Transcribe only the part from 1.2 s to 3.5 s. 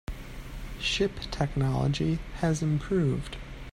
technology has improved.